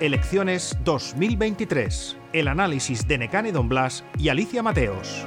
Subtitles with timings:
[0.00, 2.16] Elecciones 2023.
[2.32, 5.26] El análisis de Necane Don Blas y Alicia Mateos.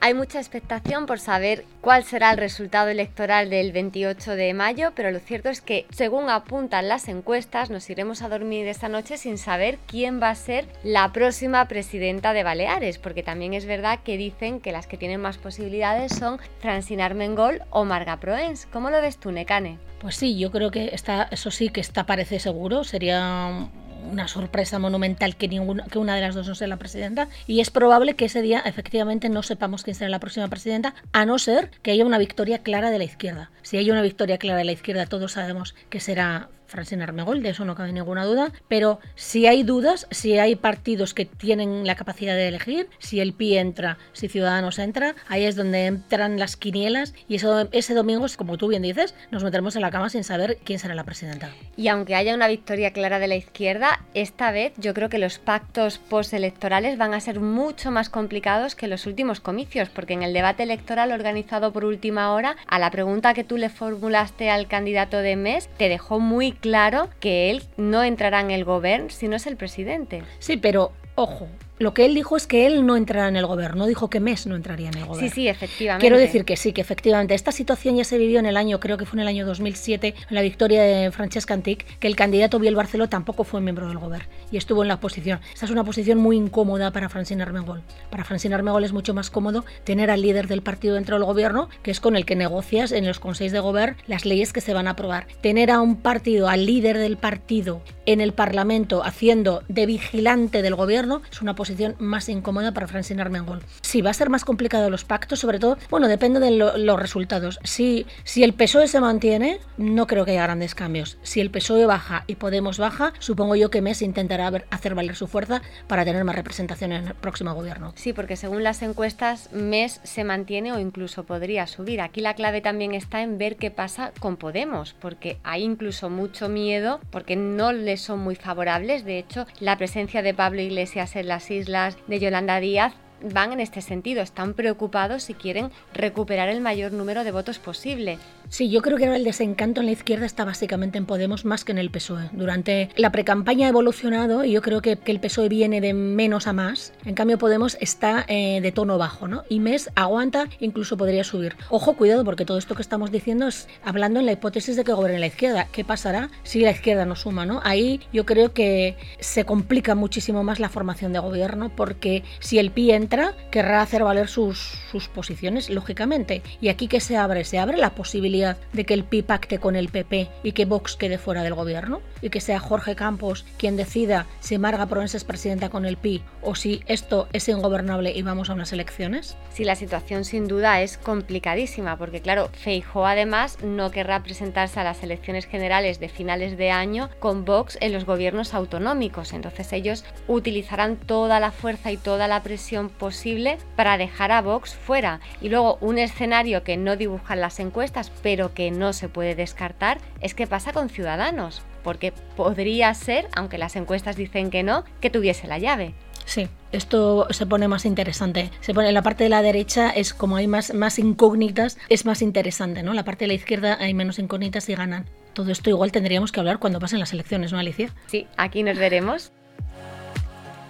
[0.00, 5.10] Hay mucha expectación por saber cuál será el resultado electoral del 28 de mayo, pero
[5.10, 9.38] lo cierto es que, según apuntan las encuestas, nos iremos a dormir esta noche sin
[9.38, 14.16] saber quién va a ser la próxima presidenta de Baleares, porque también es verdad que
[14.16, 18.66] dicen que las que tienen más posibilidades son Francina Armengol o Marga Proens.
[18.66, 19.78] ¿Cómo lo ves tú, Necane?
[20.00, 23.68] Pues sí, yo creo que está, eso sí que está parece seguro, sería
[24.10, 27.60] una sorpresa monumental que, ninguna, que una de las dos no sea la presidenta y
[27.60, 31.38] es probable que ese día efectivamente no sepamos quién será la próxima presidenta, a no
[31.38, 33.50] ser que haya una victoria clara de la izquierda.
[33.62, 37.50] Si hay una victoria clara de la izquierda, todos sabemos que será Francina Armengol, de
[37.50, 41.94] eso no cabe ninguna duda, pero si hay dudas, si hay partidos que tienen la
[41.94, 46.56] capacidad de elegir, si el PI entra, si Ciudadanos entra, ahí es donde entran las
[46.56, 50.24] quinielas y eso, ese domingo, como tú bien dices, nos meteremos en la cama sin
[50.24, 51.50] saber quién será la presidenta.
[51.76, 55.38] Y aunque haya una victoria clara de la izquierda, esta vez yo creo que los
[55.38, 60.32] pactos postelectorales van a ser mucho más complicados que los últimos comicios, porque en el
[60.32, 65.18] debate electoral organizado por última hora, a la pregunta que tú le formulaste al candidato
[65.18, 69.36] de MES, te dejó muy claro que él no entrará en el gobierno si no
[69.36, 70.22] es el presidente.
[70.38, 73.86] Sí, pero ojo, lo que él dijo es que él no entrará en el gobierno,
[73.86, 75.28] dijo que Mes no entraría en el gobierno.
[75.28, 76.00] Sí, sí, efectivamente.
[76.00, 77.34] Quiero decir que sí, que efectivamente.
[77.34, 80.14] Esta situación ya se vivió en el año, creo que fue en el año 2007,
[80.28, 83.98] en la victoria de Francesca Antic, que el candidato Biel Barceló tampoco fue miembro del
[83.98, 85.40] gobierno y estuvo en la oposición.
[85.52, 87.82] Esta es una posición muy incómoda para Francina Armengol.
[88.10, 91.68] Para Francina Armengol es mucho más cómodo tener al líder del partido dentro del gobierno,
[91.82, 94.72] que es con el que negocias en los consejos de gobierno las leyes que se
[94.72, 95.26] van a aprobar.
[95.40, 100.74] Tener a un partido, al líder del partido en el Parlamento haciendo de vigilante del
[100.74, 101.65] gobierno es una posición
[101.98, 103.60] más incómoda cómoda para Francina Armengol.
[103.80, 107.58] Si va a ser más complicado los pactos, sobre todo, bueno, depende de los resultados.
[107.64, 111.18] Si, si el PSOE se mantiene, no creo que haya grandes cambios.
[111.22, 115.26] Si el PSOE baja y Podemos baja, supongo yo que MES intentará hacer valer su
[115.26, 117.92] fuerza para tener más representación en el próximo gobierno.
[117.96, 122.00] Sí, porque según las encuestas, MES se mantiene o incluso podría subir.
[122.00, 126.48] Aquí la clave también está en ver qué pasa con Podemos, porque hay incluso mucho
[126.48, 129.04] miedo, porque no les son muy favorables.
[129.04, 133.60] De hecho, la presencia de Pablo Iglesias en las islas de Yolanda Díaz van en
[133.60, 138.18] este sentido, están preocupados y quieren recuperar el mayor número de votos posible.
[138.48, 141.64] Sí, yo creo que ahora el desencanto en la izquierda está básicamente en Podemos más
[141.64, 142.30] que en el PSOE.
[142.32, 146.52] Durante la precampaña ha evolucionado y yo creo que, el PSOE viene de menos a
[146.52, 146.92] más.
[147.04, 149.42] En cambio, Podemos está eh, de tono bajo, ¿no?
[149.48, 151.56] Y MES aguanta, incluso podría subir.
[151.70, 154.92] Ojo, cuidado, porque todo esto que estamos diciendo es hablando en la hipótesis de que
[154.92, 155.66] gobierne la izquierda.
[155.72, 157.60] ¿Qué pasará si la izquierda no suma, ¿no?
[157.64, 162.70] Ahí yo creo que se complica muchísimo más la formación de gobierno porque si el
[162.70, 164.58] PI entra, querrá hacer valer sus,
[164.90, 166.42] sus posiciones, lógicamente.
[166.60, 169.76] Y aquí que se abre, se abre la posibilidad de que el PI pacte con
[169.76, 173.76] el PP y que Vox quede fuera del gobierno y que sea Jorge Campos quien
[173.76, 178.22] decida si Marga Provenza es presidenta con el PI o si esto es ingobernable y
[178.22, 179.36] vamos a unas elecciones?
[179.52, 184.84] Sí, la situación sin duda es complicadísima porque claro, Feijóo además no querrá presentarse a
[184.84, 190.04] las elecciones generales de finales de año con Vox en los gobiernos autonómicos, entonces ellos
[190.28, 195.20] utilizarán toda la fuerza y toda la presión posible para dejar a Vox fuera.
[195.40, 200.00] Y luego un escenario que no dibujan las encuestas pero que no se puede descartar,
[200.20, 205.10] es que pasa con Ciudadanos, porque podría ser, aunque las encuestas dicen que no, que
[205.10, 205.94] tuviese la llave.
[206.24, 208.50] Sí, esto se pone más interesante.
[208.62, 212.04] Se pone en la parte de la derecha es como hay más, más incógnitas, es
[212.04, 212.94] más interesante, ¿no?
[212.94, 215.08] La parte de la izquierda hay menos incógnitas y ganan.
[215.32, 217.94] Todo esto igual tendríamos que hablar cuando pasen las elecciones, ¿no, Alicia?
[218.08, 219.30] Sí, aquí nos veremos.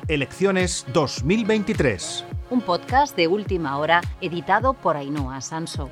[0.09, 2.23] Elecciones 2023.
[2.51, 5.89] Un podcast de última hora editado por Ainhoa Sanso.